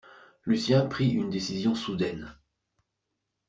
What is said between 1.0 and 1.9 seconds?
une décision